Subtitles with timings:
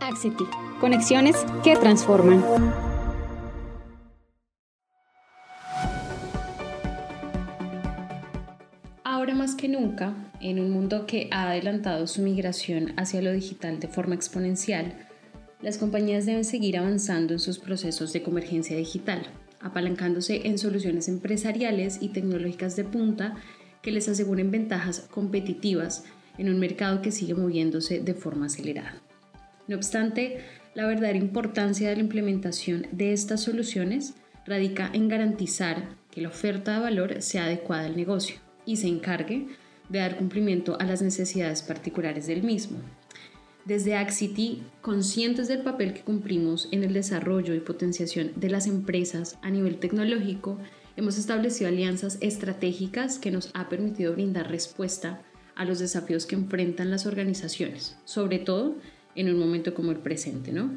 [0.00, 0.44] Axity,
[0.80, 2.42] conexiones que transforman.
[9.04, 13.78] Ahora más que nunca, en un mundo que ha adelantado su migración hacia lo digital
[13.78, 14.94] de forma exponencial,
[15.60, 19.26] las compañías deben seguir avanzando en sus procesos de convergencia digital,
[19.60, 23.34] apalancándose en soluciones empresariales y tecnológicas de punta
[23.82, 26.04] que les aseguren ventajas competitivas
[26.38, 29.02] en un mercado que sigue moviéndose de forma acelerada.
[29.70, 30.40] No obstante,
[30.74, 36.74] la verdadera importancia de la implementación de estas soluciones radica en garantizar que la oferta
[36.74, 39.46] de valor sea adecuada al negocio y se encargue
[39.88, 42.78] de dar cumplimiento a las necesidades particulares del mismo.
[43.64, 49.38] Desde Axity, conscientes del papel que cumplimos en el desarrollo y potenciación de las empresas
[49.40, 50.58] a nivel tecnológico,
[50.96, 55.22] hemos establecido alianzas estratégicas que nos ha permitido brindar respuesta
[55.54, 58.74] a los desafíos que enfrentan las organizaciones, sobre todo
[59.14, 60.70] en un momento como el presente, ¿no?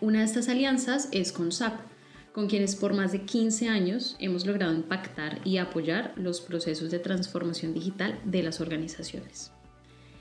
[0.00, 1.80] Una de estas alianzas es con SAP,
[2.32, 6.98] con quienes por más de 15 años hemos logrado impactar y apoyar los procesos de
[6.98, 9.52] transformación digital de las organizaciones.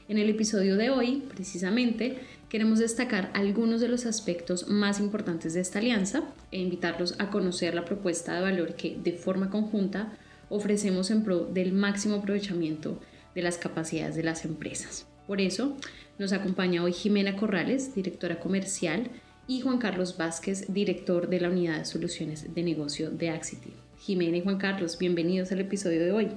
[0.10, 2.18] En el episodio de hoy, precisamente,
[2.50, 7.76] queremos destacar algunos de los aspectos más importantes de esta alianza e invitarlos a conocer
[7.76, 10.18] la propuesta de valor que, de forma conjunta,
[10.50, 13.00] ofrecemos en pro del máximo aprovechamiento
[13.36, 15.06] de las capacidades de las empresas.
[15.28, 15.78] Por eso,
[16.20, 19.10] nos acompaña hoy Jimena Corrales, directora comercial,
[19.48, 23.74] y Juan Carlos Vázquez, director de la unidad de soluciones de negocio de Axity.
[23.98, 26.32] Jimena y Juan Carlos, bienvenidos al episodio de hoy.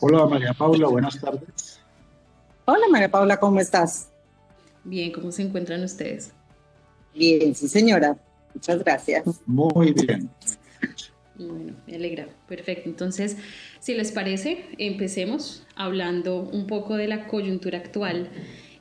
[0.00, 1.80] Hola María Paula, buenas tardes.
[2.64, 4.10] Hola María Paula, ¿cómo estás?
[4.82, 6.32] Bien, ¿cómo se encuentran ustedes?
[7.14, 8.16] Bien, sí señora.
[8.52, 9.24] Muchas gracias.
[9.46, 10.28] Muy bien.
[11.38, 12.28] Bueno, me alegra.
[12.48, 12.88] Perfecto.
[12.88, 13.36] Entonces,
[13.80, 18.28] si les parece, empecemos hablando un poco de la coyuntura actual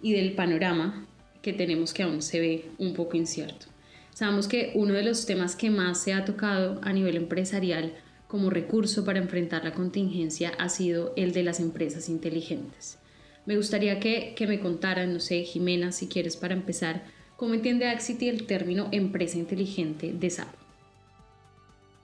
[0.01, 1.05] y del panorama
[1.41, 3.67] que tenemos que aún se ve un poco incierto.
[4.13, 7.93] Sabemos que uno de los temas que más se ha tocado a nivel empresarial
[8.27, 12.97] como recurso para enfrentar la contingencia ha sido el de las empresas inteligentes.
[13.45, 17.03] Me gustaría que, que me contaran, no sé, Jimena, si quieres para empezar,
[17.35, 20.64] cómo entiende Axity el término empresa inteligente de SAP.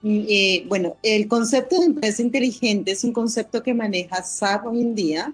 [0.03, 4.95] Eh, bueno, el concepto de empresa inteligente es un concepto que maneja SAP hoy en
[4.95, 5.33] día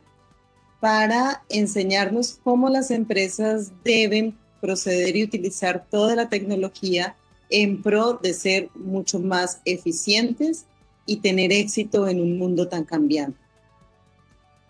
[0.80, 7.16] para enseñarnos cómo las empresas deben proceder y utilizar toda la tecnología
[7.50, 10.66] en pro de ser mucho más eficientes
[11.06, 13.40] y tener éxito en un mundo tan cambiante.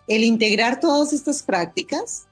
[0.06, 2.26] El integrar todas estas prácticas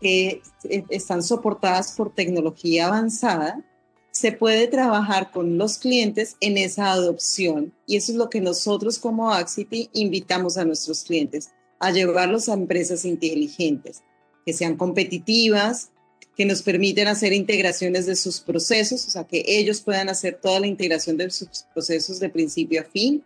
[0.00, 0.42] que
[0.90, 3.64] están soportadas por tecnología avanzada
[4.12, 7.72] se puede trabajar con los clientes en esa adopción.
[7.86, 11.50] Y eso es lo que nosotros como Axity invitamos a nuestros clientes,
[11.80, 14.02] a llevarlos a empresas inteligentes,
[14.44, 15.88] que sean competitivas,
[16.36, 20.60] que nos permiten hacer integraciones de sus procesos, o sea, que ellos puedan hacer toda
[20.60, 23.24] la integración de sus procesos de principio a fin,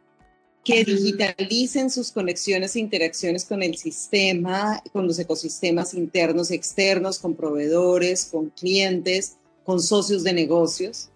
[0.64, 7.18] que digitalicen sus conexiones e interacciones con el sistema, con los ecosistemas internos y externos,
[7.18, 11.10] con proveedores, con clientes, con socios de negocios.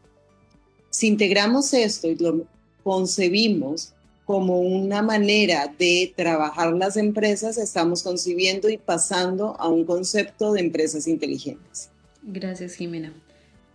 [0.90, 2.44] Si integramos esto y lo
[2.82, 3.94] concebimos
[4.24, 10.60] como una manera de trabajar las empresas, estamos concibiendo y pasando a un concepto de
[10.60, 11.90] empresas inteligentes.
[12.22, 13.12] Gracias, Jimena.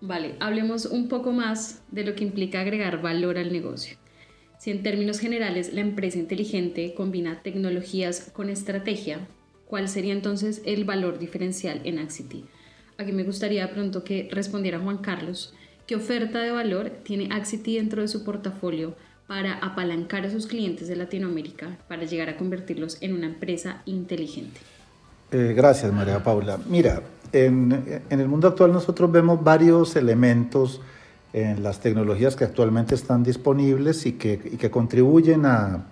[0.01, 3.97] Vale, hablemos un poco más de lo que implica agregar valor al negocio.
[4.59, 9.27] Si en términos generales la empresa inteligente combina tecnologías con estrategia,
[9.67, 12.45] ¿cuál sería entonces el valor diferencial en Axity?
[12.97, 15.53] Aquí me gustaría pronto que respondiera Juan Carlos,
[15.87, 18.95] ¿qué oferta de valor tiene Axity dentro de su portafolio
[19.27, 24.59] para apalancar a sus clientes de Latinoamérica para llegar a convertirlos en una empresa inteligente?
[25.31, 26.59] Eh, gracias, María Paula.
[26.69, 27.01] Mira,
[27.33, 30.79] en, el mundo actual nosotros vemos varios elementos
[31.33, 35.85] en las tecnologías que actualmente están disponibles y que, contribuyen a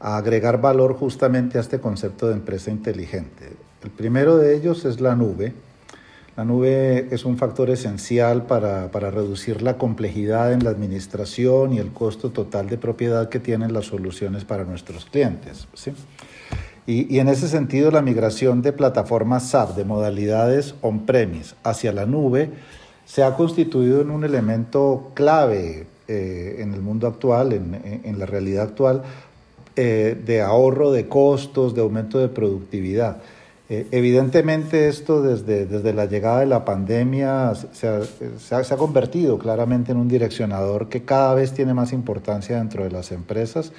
[0.00, 3.56] agregar valor justamente a este concepto de empresa inteligente.
[3.82, 5.52] El primero de ellos es la nube
[6.38, 11.90] la nube es un factor esencial para, reducir la complejidad en la administración y el
[11.90, 15.66] costo total de propiedad que tienen las soluciones para nuestros clientes.
[16.86, 22.50] Y, en ese sentido, la migración de plataformas SAP de modalidades on-premise hacia la nube
[23.04, 28.62] se ha constituido en un elemento clave eh, en el mundo actual, en, la realidad
[28.62, 29.02] actual,
[29.74, 33.22] eh, de ahorro de costos, de aumento de productividad.
[33.70, 39.38] Eh, evidentemente esto desde, desde la llegada de la pandemia se ha, se, ha, convertido
[39.38, 43.72] claramente en un direccionador que cada vez tiene más importancia dentro de las empresas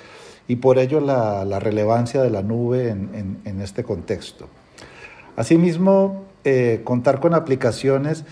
[0.47, 4.47] y por ello la, la relevancia de la nube en, en, en, este contexto.
[5.35, 8.25] Asimismo, eh, contar con aplicaciones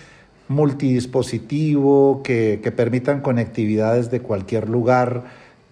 [0.50, 5.24] multidispositivo que, que permitan conectividades de cualquier lugar,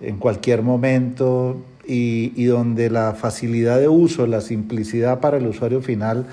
[0.02, 6.26] en cualquier momento, y, donde la facilidad de uso, la simplicidad para el usuario final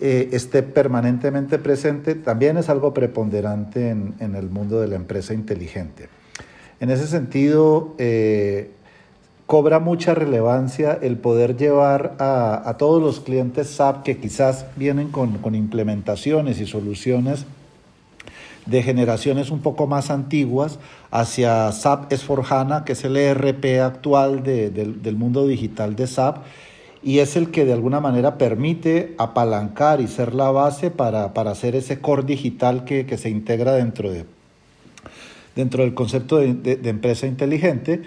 [0.00, 6.08] eh, esté permanentemente presente, también es algo preponderante en, el mundo de la empresa inteligente.
[6.80, 8.70] En ese sentido, eh,
[9.46, 15.38] cobra mucha relevancia el poder llevar a, todos los clientes SAP que quizás vienen con,
[15.38, 17.46] con implementaciones y soluciones
[18.68, 20.78] de generaciones un poco más antiguas
[21.10, 26.44] hacia SAP S4HANA, que es el ERP actual del mundo digital de SAP,
[27.02, 31.76] y es el que de alguna manera permite apalancar y ser la base para, hacer
[31.76, 34.26] ese core digital que, se integra dentro, de,
[35.54, 38.02] dentro del concepto de empresa inteligente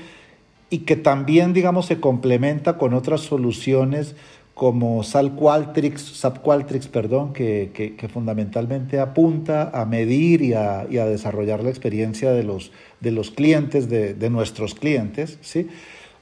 [0.71, 4.15] y que también, digamos, se complementa con otras soluciones
[4.53, 12.43] como SAP Qualtrics, perdón, que, fundamentalmente apunta a medir y a, desarrollar la experiencia de
[12.43, 15.67] los, de los clientes, de, nuestros clientes, ¿sí?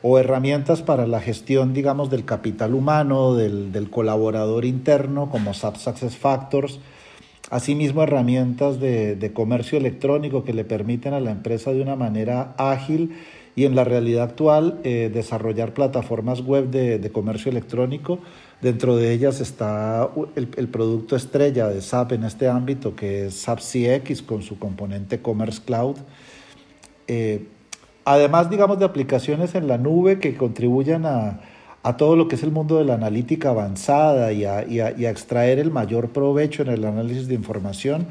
[0.01, 6.15] o herramientas para la gestión, digamos, del capital humano, del, colaborador interno, como SAP Success
[6.15, 6.79] Factors,
[7.49, 12.53] asimismo herramientas de, de comercio electrónico que le permiten a la empresa de una manera
[12.57, 13.15] ágil
[13.59, 18.19] y en la realidad actual eh, desarrollar plataformas web de, comercio electrónico.
[18.61, 23.59] Dentro de ellas está el, producto estrella de SAP en este ámbito, que es SAP
[23.59, 25.97] CX con su componente Commerce Cloud.
[27.07, 27.47] Eh,
[28.05, 31.41] además, digamos, de aplicaciones en la nube que contribuyan a,
[31.97, 34.61] todo lo que es el mundo de la analítica avanzada y a,
[35.09, 38.07] extraer el mayor provecho en el análisis de información,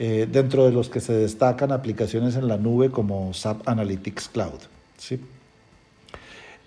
[0.00, 4.77] eh, dentro de los que se destacan aplicaciones en la nube como SAP Analytics Cloud.
[4.98, 5.20] ¿Sí?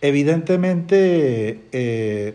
[0.01, 2.33] Evidentemente, eh,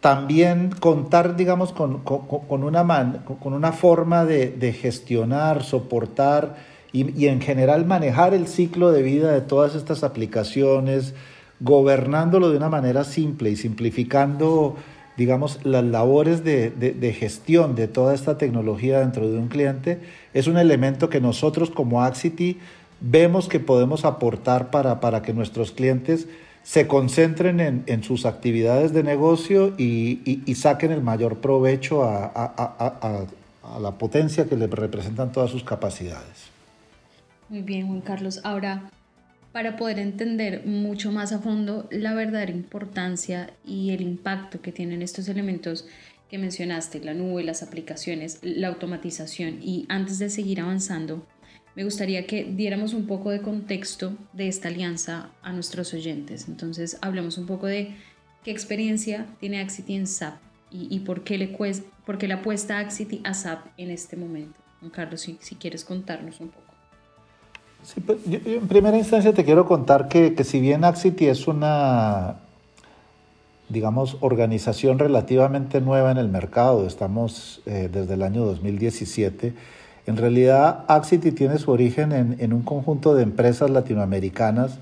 [0.00, 6.56] también contar, digamos, con, una, con una forma de, gestionar, soportar
[6.92, 11.14] y, en general manejar el ciclo de vida de todas estas aplicaciones,
[11.60, 14.76] gobernándolo de una manera simple y simplificando,
[15.16, 20.00] digamos, las labores de, de gestión de toda esta tecnología dentro de un cliente,
[20.34, 22.58] es un elemento que nosotros como Axity
[23.00, 26.28] vemos que podemos aportar para, para que nuestros clientes
[26.62, 32.26] se concentren en, en sus actividades de negocio y, y, saquen el mayor provecho a,
[32.26, 33.26] a, a,
[33.62, 36.48] a, la potencia que les representan todas sus capacidades.
[37.48, 38.40] Muy bien, Juan Carlos.
[38.44, 38.90] Ahora,
[39.52, 45.00] para poder entender mucho más a fondo la verdadera importancia y el impacto que tienen
[45.00, 45.86] estos elementos
[46.30, 51.24] que mencionaste, la nube, las aplicaciones, la automatización, y antes de seguir avanzando,
[51.78, 56.48] me gustaría que diéramos un poco de contexto de esta alianza a nuestros oyentes.
[56.48, 57.94] Entonces, hablemos un poco de
[58.42, 60.34] qué experiencia tiene Axity en SAP
[60.72, 61.56] y, por, qué le
[62.04, 64.58] por qué le apuesta Axity a SAP en este momento.
[64.80, 66.66] Juan Carlos, si, si quieres contarnos un poco.
[67.84, 72.40] Sí, pues, en primera instancia te quiero contar que, que si bien Axity es una
[73.68, 76.88] digamos, organización relativamente nueva en el mercado.
[76.88, 79.54] Estamos eh, desde el año 2017
[80.08, 84.78] en realidad, Axity tiene su origen en, un conjunto de empresas latinoamericanas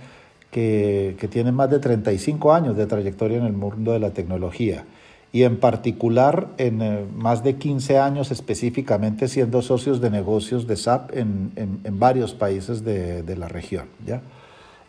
[0.52, 4.84] que, tienen más de 35 años de trayectoria en el mundo de la tecnología
[5.32, 10.76] y en particular en eh, más de 15 años específicamente siendo socios de negocios de
[10.76, 11.50] SAP en,
[11.98, 13.86] varios países de, la región.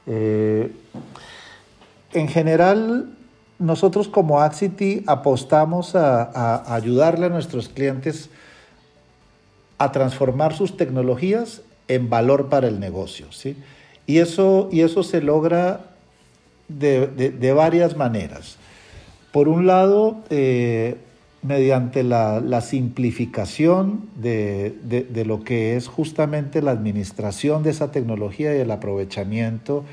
[0.06, 0.72] Eh,
[2.14, 3.10] en general,
[3.58, 8.30] nosotros como Axity apostamos a ayudarle a nuestros clientes
[9.78, 13.28] a transformar sus tecnologías en valor para el negocio.
[13.32, 13.56] ¿sí?
[14.06, 15.82] Y, eso, y eso se logra
[16.68, 18.58] de, varias maneras.
[19.32, 20.96] Por un lado, eh,
[21.44, 28.60] mediante la, simplificación de, de, lo que es justamente la administración de esa tecnología y
[28.60, 29.86] el aprovechamiento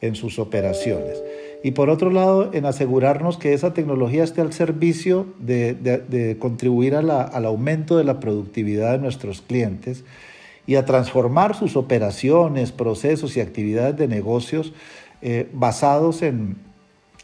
[0.00, 1.22] en sus operaciones
[1.62, 7.44] y por otro lado en asegurarnos que esa tecnología esté al servicio de, contribuir al
[7.44, 10.04] aumento de la productividad de nuestros clientes
[10.66, 14.72] y a transformar sus operaciones, procesos y actividades de negocios
[15.20, 16.56] eh, basados en,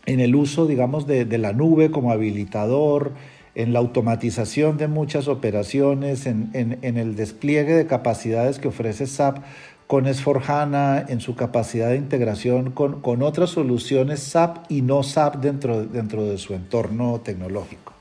[0.06, 3.12] el uso, digamos, de, la nube como habilitador,
[3.54, 9.38] en la automatización de muchas operaciones, en, en el despliegue de capacidades que ofrece SAP
[9.86, 10.22] con s
[11.08, 16.24] en su capacidad de integración con, con, otras soluciones SAP y no SAP dentro, dentro
[16.24, 17.92] de su entorno tecnológico.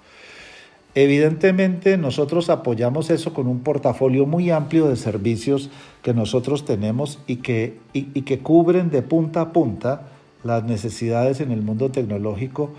[0.96, 5.70] Evidentemente nosotros apoyamos eso con un portafolio muy amplio de servicios
[6.02, 10.08] que nosotros tenemos y que, que cubren de punta a punta
[10.44, 12.72] las necesidades en el mundo tecnológico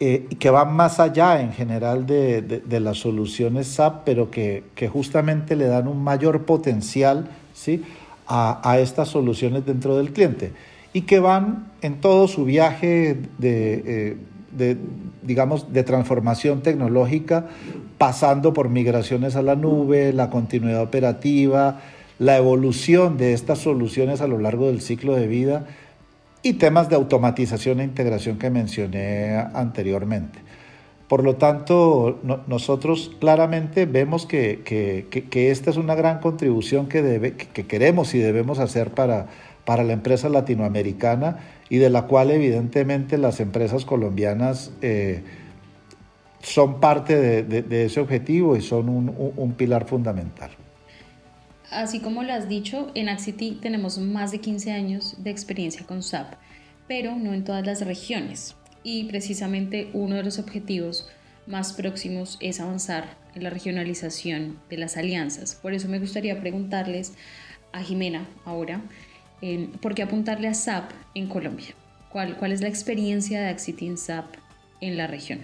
[0.00, 4.64] eh, y que van más allá en general de, de, las soluciones SAP, pero que,
[4.74, 7.82] que, justamente le dan un mayor potencial ¿sí?
[8.26, 10.52] A, estas soluciones dentro del cliente
[10.92, 14.16] y que van en todo su viaje de, eh,
[14.56, 14.76] de,
[15.22, 17.46] digamos, de transformación tecnológica,
[17.98, 21.80] pasando por migraciones a la nube, la continuidad operativa,
[22.18, 25.66] la evolución de estas soluciones a lo largo del ciclo de vida
[26.42, 30.38] y temas de automatización e integración que mencioné anteriormente.
[31.08, 37.66] Por lo tanto, nosotros claramente vemos que, que, esta es una gran contribución que, que
[37.66, 39.28] queremos y debemos hacer para,
[39.64, 45.22] para la empresa latinoamericana y de la cual evidentemente las empresas colombianas eh,
[46.42, 50.50] son parte de, de, ese objetivo y son un, un pilar fundamental.
[51.70, 56.02] Así como lo has dicho, en Axity tenemos más de 15 años de experiencia con
[56.02, 56.34] SAP,
[56.88, 58.55] pero no en todas las regiones.
[58.88, 61.08] Y precisamente uno de los objetivos
[61.48, 65.56] más próximos es avanzar en la regionalización de las alianzas.
[65.56, 67.12] Por eso me gustaría preguntarles
[67.72, 68.80] a Jimena ahora,
[69.82, 71.74] ¿por qué apuntarle a SAP en Colombia?
[72.10, 74.36] ¿Cuál, cuál es la experiencia de Axity en SAP
[74.80, 75.40] en la región?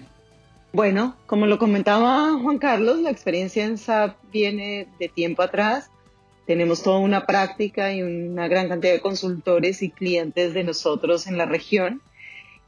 [0.72, 5.90] Bueno, como lo comentaba Juan Carlos, la experiencia en SAP viene de tiempo atrás
[6.46, 11.38] tenemos toda una práctica y una gran cantidad de consultores y clientes de nosotros en
[11.38, 12.02] la región.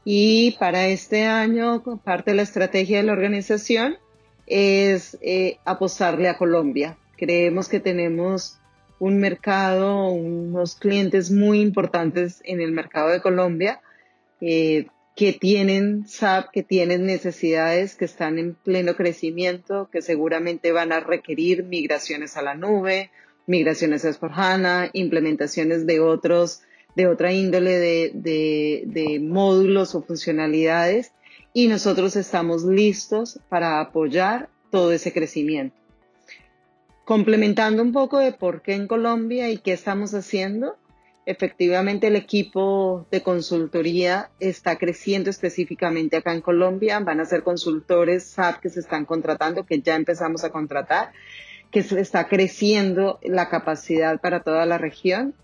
[0.05, 3.97] Y para este año, parte de la estrategia de la organización
[4.45, 6.95] es eh, apostarle a Colombia.
[7.17, 8.59] Creemos que tenemos
[8.99, 13.81] un mercado, unos clientes muy importantes en el mercado de Colombia
[14.41, 20.91] eh, que tienen SAP, que tienen necesidades, que están en pleno crecimiento, que seguramente van
[20.91, 23.11] a requerir migraciones a la nube,
[23.47, 26.61] migraciones a S4HANA, implementaciones de otros,
[26.95, 31.11] de otra índole de, de, módulos o funcionalidades
[31.53, 35.75] y nosotros estamos listos para apoyar todo ese crecimiento.
[37.03, 40.75] Complementando un poco de por qué en Colombia y qué estamos haciendo,
[41.25, 46.99] efectivamente el equipo de consultoría está creciendo específicamente acá en Colombia.
[46.99, 51.11] Van a ser consultores SAP que se están contratando, que ya empezamos a contratar
[51.71, 55.35] que se está creciendo la capacidad para toda la región.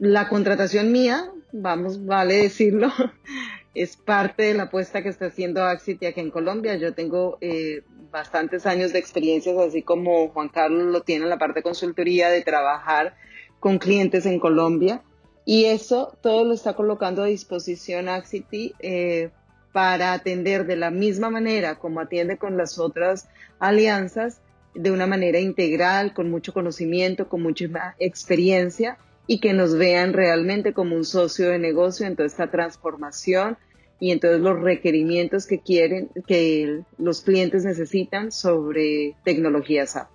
[0.00, 2.88] La contratación mía, vamos, vale decirlo,
[3.74, 6.76] es parte de la apuesta que está haciendo Axity aquí en Colombia.
[6.76, 11.36] Yo tengo eh, bastantes años de experiencias, así como Juan Carlos lo tiene en la
[11.36, 13.14] parte de consultoría, de trabajar
[13.58, 15.02] con clientes en Colombia.
[15.44, 19.28] Y eso todo lo está colocando a disposición Axity eh,
[19.70, 23.28] para atender de la misma manera como atiende con las otras
[23.58, 24.40] alianzas
[24.74, 27.66] de una manera integral, con mucho conocimiento, con mucha
[27.98, 28.96] experiencia
[29.30, 33.56] y que nos vean realmente como un socio de negocio en toda esta transformación
[34.00, 40.08] y en todos los requerimientos que quieren, que los clientes necesitan sobre tecnologías SAP.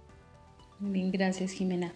[0.79, 1.93] Bien, gracias Jimena.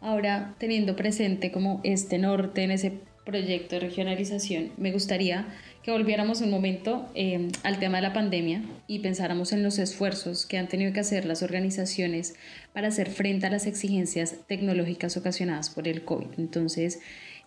[0.00, 2.92] Ahora, teniendo presente como este norte en ese
[3.26, 5.48] proyecto de regionalización, me gustaría
[5.82, 10.46] que volviéramos un momento eh, al tema de la pandemia y pensáramos en los esfuerzos
[10.46, 12.34] que han tenido que hacer las organizaciones
[12.72, 16.38] para hacer frente a las exigencias tecnológicas ocasionadas por el COVID.
[16.38, 17.00] Entonces,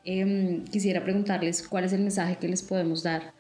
[0.04, 3.34] em, quisiera preguntarles cuál es el mensaje que les podemos dar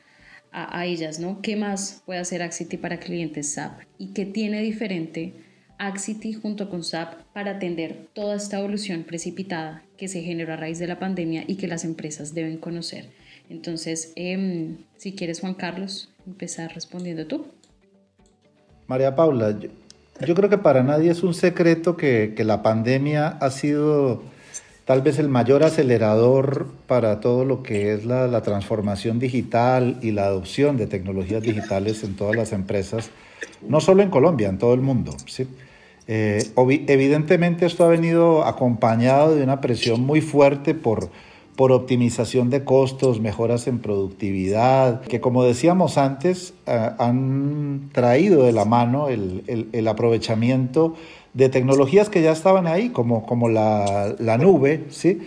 [0.51, 1.41] a, a, ellas, ¿no?
[1.41, 5.33] ¿Qué más puede hacer Axity para clientes SAP y qué tiene diferente
[5.77, 10.79] Axity junto con SAP para atender toda esta evolución precipitada que se generó a raíz
[10.79, 13.09] de la pandemia y que las empresas deben conocer?
[13.49, 17.45] Entonces, em, si quieres, Juan Carlos, empezar respondiendo tú.
[18.87, 24.23] María Paula, yo, creo que para nadie es un secreto que, la pandemia ha sido
[24.85, 30.25] tal vez el mayor acelerador para todo lo que es la, transformación digital y la
[30.25, 33.09] adopción de tecnologías digitales en todas las empresas,
[33.67, 35.15] no solo en Colombia, en todo el mundo.
[35.25, 35.47] ¿sí?
[36.07, 41.09] Eh, evidentemente esto ha venido acompañado de una presión muy fuerte por
[41.55, 48.51] por optimización de costos, mejoras en productividad, que como decíamos antes, eh, han traído de
[48.51, 50.95] la mano el, aprovechamiento
[51.33, 55.19] de tecnologías que ya estaban ahí, como, como la, nube, ¿sí?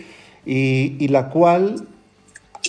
[0.45, 1.87] Y, la cual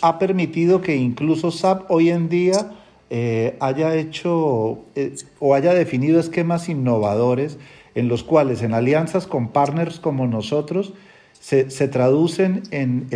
[0.02, 2.72] ha permitido que incluso SAP hoy en día
[3.10, 7.58] eh, haya hecho eh, o haya definido esquemas innovadores
[7.94, 10.92] en los cuales en alianzas con partners como nosotros,
[11.40, 13.08] se, traducen en,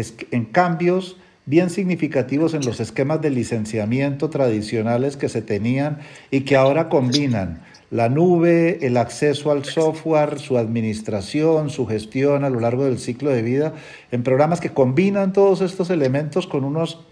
[0.51, 1.17] cambios
[1.47, 5.99] bien significativos en los esquemas de licenciamiento tradicionales que se tenían
[6.31, 12.51] y que ahora combinan la nube, el acceso al software, su administración, su gestión a
[12.51, 13.75] lo largo del ciclo de vida,
[14.11, 17.05] en programas que combinan todos estos elementos con unos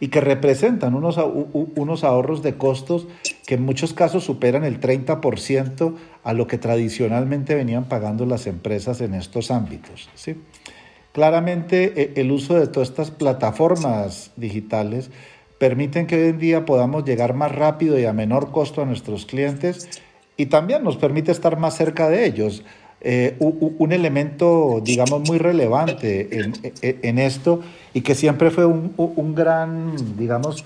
[0.00, 1.18] y que representan unos,
[1.52, 3.06] unos ahorros de costos
[3.46, 9.00] que en muchos casos superan el 30% a lo que tradicionalmente venían pagando las empresas
[9.00, 10.08] en estos ámbitos.
[10.14, 10.36] ¿sí?
[11.12, 15.10] Claramente e, el uso de todas estas plataformas digitales
[15.58, 19.24] permiten que hoy en día podamos llegar más rápido y a menor costo a nuestros
[19.24, 19.88] clientes
[20.36, 22.62] y también nos permite estar más cerca de ellos.
[23.08, 26.28] Eh, un elemento, digamos, muy relevante
[26.80, 27.60] en, esto
[27.94, 30.64] y que siempre fue un, gran, digamos,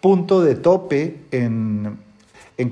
[0.00, 1.98] punto de tope en,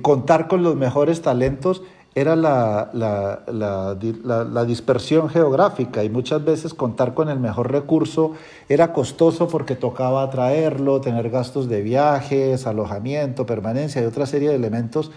[0.03, 1.83] contar con los mejores talentos
[2.15, 8.35] era la, la, dispersión geográfica y muchas veces contar con el mejor recurso
[8.69, 14.55] era costoso porque tocaba atraerlo, tener gastos de viajes, alojamiento, permanencia y otra serie de
[14.55, 15.11] elementos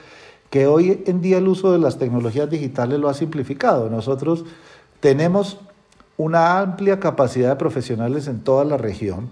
[0.52, 3.90] que hoy en día el uso de las tecnologías digitales lo ha simplificado.
[3.90, 4.46] Nosotros
[5.00, 5.60] tenemos
[6.18, 9.30] una amplia capacidad de profesionales en toda la región,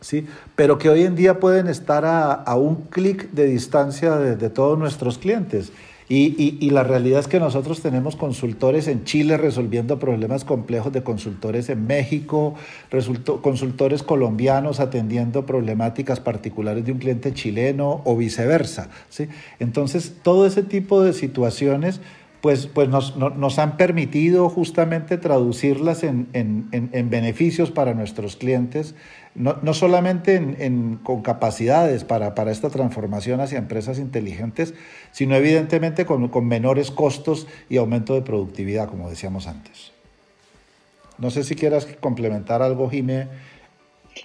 [0.00, 0.26] ¿sí?
[0.56, 5.18] pero que hoy en día pueden estar a, un clic de distancia de todos nuestros
[5.18, 5.72] clientes.
[6.12, 11.68] Y, la realidad es que nosotros tenemos consultores en Chile resolviendo problemas complejos de consultores
[11.68, 12.56] en México,
[13.42, 18.88] consultores colombianos atendiendo problemáticas particulares de un cliente chileno o viceversa.
[19.08, 19.28] ¿sí?
[19.60, 22.00] Entonces, todo ese tipo de situaciones
[22.40, 28.96] pues, pues nos, han permitido justamente traducirlas en, en beneficios para nuestros clientes
[29.34, 30.40] no, solamente
[31.02, 34.74] con capacidades para, esta transformación hacia empresas inteligentes,
[35.12, 39.92] sino evidentemente con, menores costos y aumento de productividad, como decíamos antes.
[41.18, 43.28] No sé si quieras complementar algo, Jimé.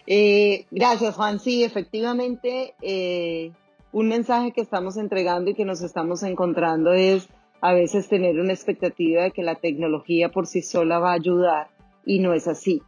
[0.08, 1.40] Eh, gracias, Juan.
[1.40, 3.52] Sí, efectivamente, eh,
[3.92, 7.28] un mensaje que estamos entregando y que nos estamos encontrando es
[7.62, 11.68] a veces tener una expectativa de que la tecnología por sí sola va a ayudar
[12.06, 12.82] y no es así.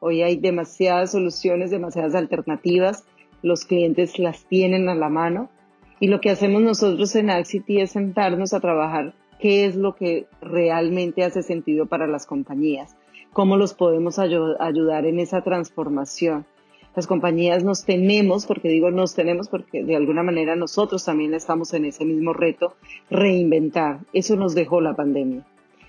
[0.00, 3.04] Hoy hay demasiadas soluciones, demasiadas alternativas,
[3.42, 5.48] los clientes las tienen a la mano
[6.00, 10.26] y lo que hacemos nosotros en Axity es sentarnos a trabajar qué es lo que
[10.40, 12.96] realmente hace sentido para las compañías,
[13.32, 16.46] cómo los podemos ayudar en esa transformación.
[16.94, 21.74] Las compañías nos tenemos, porque digo nos tenemos porque de alguna manera nosotros también estamos
[21.74, 22.74] en ese mismo reto,
[23.10, 24.00] reinventar.
[24.12, 25.44] Eso nos dejó la pandemia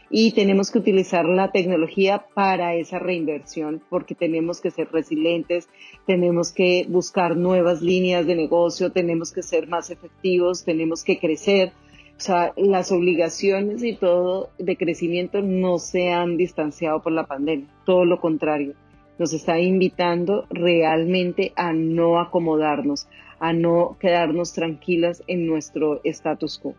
[0.09, 5.69] y tenemos que utilizar la tecnología para esa reinversión porque tenemos que ser resilientes,
[6.07, 11.71] tenemos que buscar nuevas líneas de negocio, tenemos que ser más efectivos, tenemos que crecer.
[12.17, 17.67] O sea, las obligaciones y todo de crecimiento no se han distanciado por la pandemia,
[17.85, 18.73] todo lo contrario.
[19.19, 23.07] Nos está invitando realmente a no acomodarnos,
[23.39, 26.75] a no quedarnos tranquilas en nuestro status quo.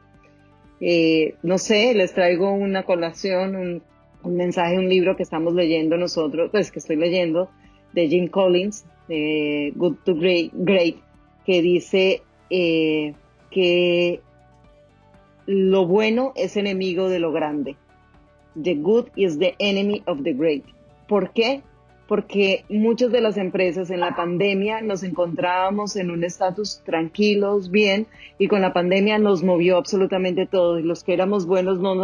[0.80, 3.82] Eh, no sé, les traigo una colación,
[4.22, 7.50] un, mensaje, un libro que estamos leyendo nosotros, pues que estoy leyendo,
[7.92, 10.96] de Jim Collins, de Good to Great, Great
[11.44, 13.14] que dice eh,
[13.50, 14.20] que
[15.46, 17.76] lo bueno es enemigo de lo grande.
[18.60, 20.64] The good is the enemy of the great.
[21.08, 21.62] ¿Por qué?
[22.10, 28.08] Porque muchas de las empresas en la pandemia nos encontrábamos en un estatus tranquilos, bien,
[28.36, 30.80] y con la pandemia nos movió absolutamente todo.
[30.80, 31.94] Y los que éramos buenos no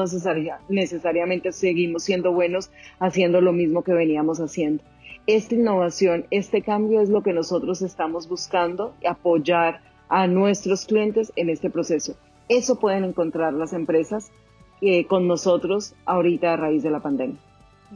[0.68, 4.84] necesariamente seguimos siendo buenos haciendo lo mismo que veníamos haciendo.
[5.26, 11.50] Esta innovación, este cambio es lo que nosotros estamos buscando, apoyar a nuestros clientes en
[11.50, 12.14] este proceso.
[12.48, 14.30] Eso pueden encontrar las empresas
[14.82, 17.38] eh, con nosotros ahorita a raíz de la pandemia.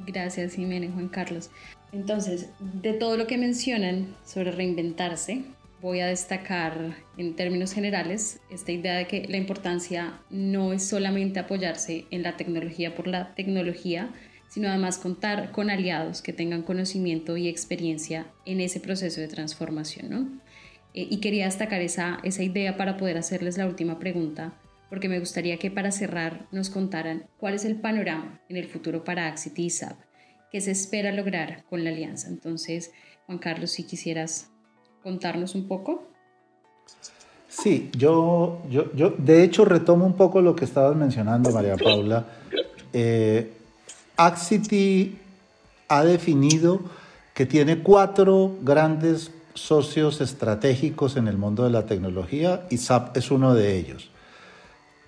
[0.06, 1.50] Gracias, Jiménez Juan Carlos.
[1.92, 5.42] Entonces, de todo lo que mencionan sobre reinventarse,
[5.80, 11.40] voy a destacar en términos generales esta idea de que la importancia no es solamente
[11.40, 14.10] apoyarse en la tecnología por la tecnología,
[14.48, 20.42] sino además contar con aliados que tengan conocimiento y experiencia en ese proceso de transformación.
[20.92, 24.54] Eh, y quería destacar esa, esa idea para poder hacerles la última pregunta,
[24.88, 29.04] porque me gustaría que para cerrar nos contaran cuál es el panorama en el futuro
[29.04, 30.09] para Axity y SAP
[30.50, 32.28] ¿Qué se espera lograr con la alianza.
[32.28, 32.90] Entonces,
[33.26, 34.50] Juan Carlos, si quisieras
[35.02, 36.04] contarnos un poco.
[37.48, 42.26] Sí, yo, yo, yo de hecho retomo un poco lo que estabas mencionando, María Paula.
[42.92, 43.52] Eh,
[44.16, 45.18] Axity
[45.88, 46.80] ha definido
[47.34, 53.30] que tiene cuatro grandes socios estratégicos en el mundo de la tecnología y SAP es
[53.30, 54.10] uno de ellos.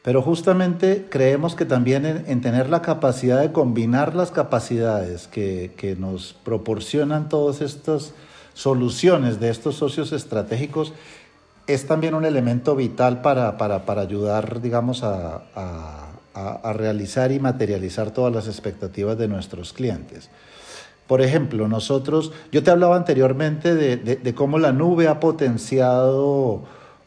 [0.03, 6.33] Pero justamente creemos que también en, tener la capacidad de combinar las capacidades que, nos
[6.45, 8.13] proporcionan todas estas
[8.55, 10.93] soluciones de estos socios estratégicos
[11.69, 13.57] es también un elemento vital para,
[14.01, 15.43] ayudar, digamos, a,
[16.35, 20.29] a realizar y materializar todas las expectativas de nuestros clientes.
[21.07, 26.63] Por ejemplo, nosotros, yo te hablaba anteriormente de, cómo la nube ha potenciado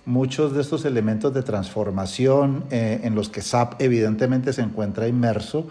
[0.05, 5.67] muchos de estos elementos de transformación eh, en los que SAP evidentemente se encuentra inmerso.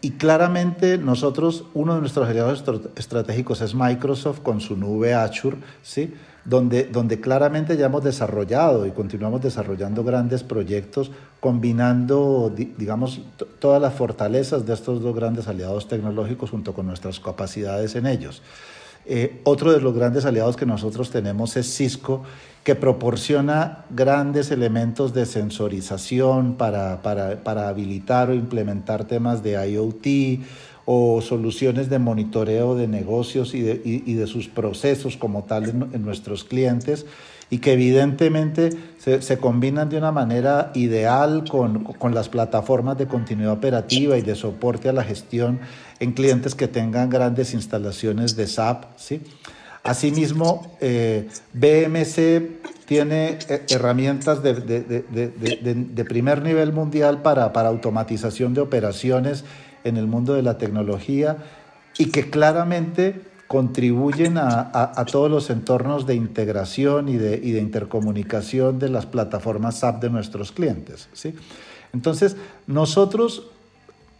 [0.00, 2.62] Y claramente nosotros, uno de nuestros aliados
[2.96, 6.14] estratégicos es Microsoft con su nube Azure, ¿sí?
[6.44, 13.20] donde, donde claramente ya hemos desarrollado y continuamos desarrollando grandes proyectos combinando, digamos,
[13.58, 18.42] todas las fortalezas de estos dos grandes aliados tecnológicos junto con nuestras capacidades en ellos.
[19.08, 22.24] Eh, otro de los grandes aliados que nosotros tenemos es Cisco,
[22.64, 30.42] que proporciona grandes elementos de sensorización para, para, para habilitar o implementar temas de IoT
[30.84, 36.02] o soluciones de monitoreo de negocios y de, y, de sus procesos como tal en,
[36.02, 37.06] nuestros clientes
[37.50, 43.06] y que evidentemente se, se, combinan de una manera ideal con, con las plataformas de
[43.06, 45.60] continuidad operativa y de soporte a la gestión
[46.00, 48.84] en clientes que tengan grandes instalaciones de SAP.
[48.96, 49.22] ¿sí?
[49.82, 59.44] Asimismo, eh, BMC tiene eh, herramientas de, primer nivel mundial para, para, automatización de operaciones
[59.84, 61.36] en el mundo de la tecnología
[61.98, 67.60] y que claramente contribuyen a, a, todos los entornos de integración y de, y de
[67.60, 71.08] intercomunicación de las plataformas SAP de nuestros clientes.
[71.12, 71.32] ¿sí?
[71.92, 73.50] Entonces, nosotros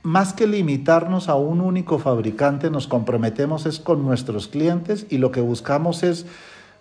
[0.06, 5.32] más que limitarnos a un único fabricante, nos comprometemos es con nuestros clientes y lo
[5.32, 6.26] que buscamos es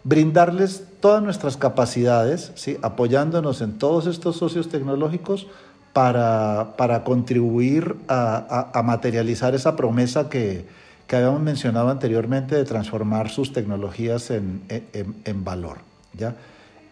[0.04, 5.48] brindarles todas nuestras capacidades, apoyándonos en todos estos socios tecnológicos
[5.92, 10.68] para, para contribuir a, a, materializar esa promesa que,
[11.08, 15.80] que, habíamos mencionado anteriormente de transformar sus tecnologías en, en, en valor.
[16.14, 16.36] ¿ya?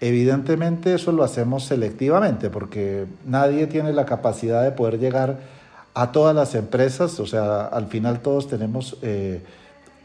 [0.02, 5.62] Evidentemente eso lo hacemos selectivamente porque nadie tiene la capacidad de poder llegar
[5.94, 9.42] a todas las empresas, o sea, al final todos tenemos eh,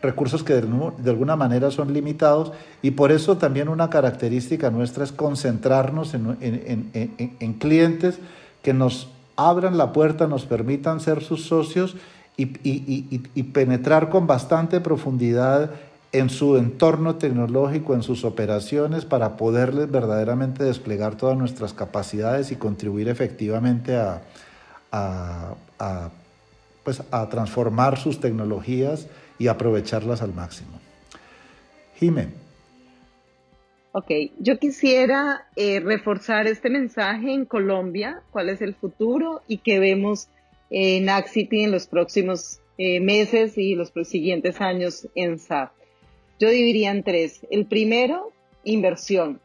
[0.02, 5.12] recursos que de, alguna manera son limitados y por eso también una característica nuestra es
[5.12, 8.18] concentrarnos en, clientes
[8.62, 11.96] que nos abran la puerta, nos permitan ser sus socios
[12.36, 15.70] y, y penetrar con bastante profundidad
[16.12, 22.56] en su entorno tecnológico, en sus operaciones, para poderles verdaderamente desplegar todas nuestras capacidades y
[22.56, 24.22] contribuir efectivamente a,
[24.90, 25.54] a,
[26.84, 30.80] pues, a transformar sus tecnologías y aprovecharlas al máximo.
[31.96, 32.28] Jimé.
[33.92, 39.78] Ok, yo quisiera eh, reforzar este mensaje en Colombia, cuál es el futuro y qué
[39.78, 40.28] vemos
[40.70, 45.72] en Axity en los próximos eh, meses y los siguientes años en SAP.
[46.38, 47.40] Yo dividiría en tres.
[47.50, 49.40] El primero, inversión.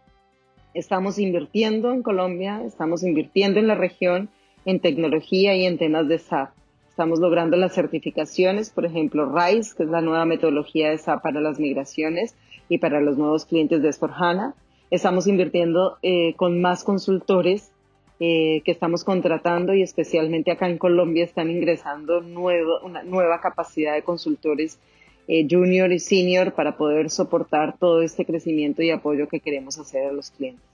[0.74, 4.30] Estamos invirtiendo en Colombia, estamos invirtiendo en la región
[4.66, 6.52] en tecnología y en temas de SAP.
[6.90, 11.42] Estamos logrando las certificaciones, por ejemplo, RISE, que es la nueva metodología de SAP para
[11.42, 12.36] las migraciones
[12.70, 14.54] y para los nuevos clientes de S4HANA.
[14.92, 17.72] Estamos invirtiendo eh, con más consultores
[18.20, 23.96] eh, que estamos contratando y especialmente acá en Colombia están ingresando nuevo, una nueva capacidad
[23.96, 24.78] de consultores
[25.28, 30.06] eh, junior y senior para poder soportar todo este crecimiento y apoyo que queremos hacer
[30.06, 30.73] a los clientes.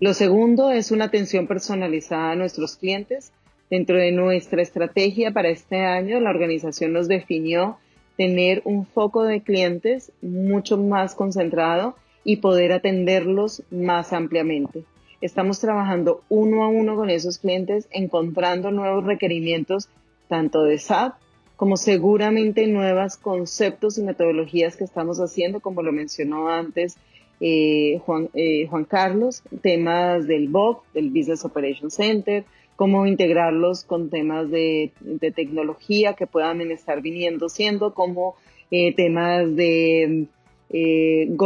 [0.00, 3.32] Lo segundo es una atención personalizada a nuestros clientes.
[3.70, 7.78] Dentro de nuestra estrategia para este año, la organización nos definió
[8.16, 14.84] tener un foco de clientes mucho más concentrado y poder atenderlos más ampliamente.
[15.20, 19.88] Estamos trabajando uno a uno con esos clientes, encontrando nuevos requerimientos
[20.28, 21.14] tanto de SAP
[21.56, 26.96] como seguramente nuevos conceptos y metodologías que estamos haciendo, como lo mencionó antes
[27.44, 32.44] eh, Juan, eh, Juan Carlos, temas del BOC, del Business Operation Center,
[32.76, 34.92] cómo integrarlos con temas de,
[35.34, 38.36] tecnología que puedan estar viniendo siendo, como
[38.70, 40.28] eh, temas de
[40.70, 41.36] el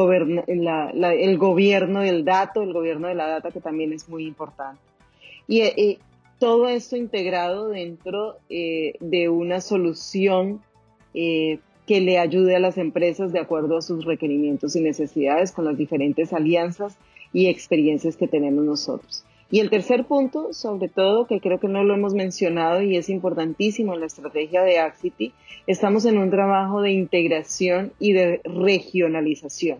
[1.38, 4.82] gobierno del dato, el gobierno de la data, que también es muy importante.
[5.48, 5.98] Y
[6.38, 10.60] todo esto integrado dentro de una solución
[11.86, 15.78] que le ayude a las empresas de acuerdo a sus requerimientos y necesidades con las
[15.78, 16.98] diferentes alianzas
[17.32, 19.24] y experiencias que tenemos nosotros.
[19.50, 23.08] Y el tercer punto, sobre todo, que creo que no lo hemos mencionado y es
[23.08, 25.32] importantísimo en la estrategia de Axity,
[25.68, 29.78] estamos en un trabajo de integración y de regionalización.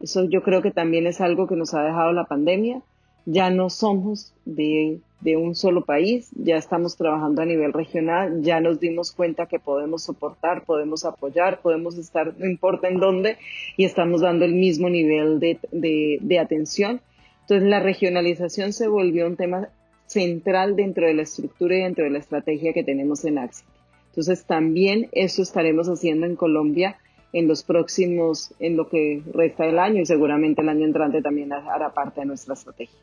[0.00, 2.82] Eso yo creo que también es algo que nos ha dejado la pandemia.
[3.24, 8.60] Ya no somos de de un solo país, ya estamos trabajando a nivel regional, ya
[8.60, 13.38] nos dimos cuenta que podemos soportar, podemos apoyar, podemos estar, no importa en dónde,
[13.78, 17.00] y estamos dando el mismo nivel de, atención.
[17.40, 19.70] Entonces la regionalización se volvió un tema
[20.04, 23.64] central dentro de la estructura y dentro de la estrategia que tenemos en AXI.
[24.10, 26.98] Entonces también eso estaremos haciendo en Colombia
[27.32, 31.50] en los próximos, en lo que resta del año y seguramente el año entrante también
[31.50, 32.98] hará parte de nuestra estrategia.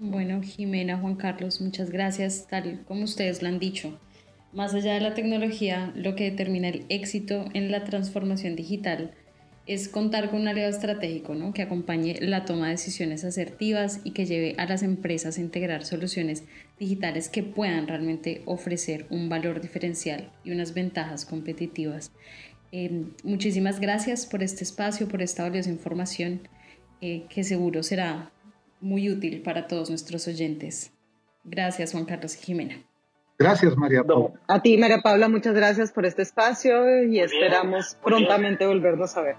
[0.00, 2.46] Bueno, Jimena, Juan Carlos, muchas gracias.
[2.48, 3.98] Tal como ustedes lo han dicho,
[4.52, 9.12] más allá de la tecnología, lo que determina el éxito en la transformación digital
[9.66, 11.52] es contar con un aliado estratégico ¿no?
[11.52, 15.84] que acompañe la toma de decisiones asertivas y que lleve a las empresas a integrar
[15.84, 16.44] soluciones
[16.78, 22.12] digitales que puedan realmente ofrecer un valor diferencial y unas ventajas competitivas.
[22.70, 26.48] Eh, muchísimas gracias por este espacio, por esta valiosa información
[27.00, 28.32] eh, que seguro será
[28.80, 30.92] muy útil para todos nuestros oyentes.
[31.44, 32.82] Gracias, Juan Carlos y Jimena.
[33.38, 34.40] Gracias, María Paula.
[34.48, 39.36] A ti, María Paula, muchas gracias por este espacio y esperamos prontamente volvernos a ver.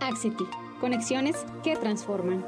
[0.00, 0.44] Axity,
[0.80, 2.44] conexiones que transforman.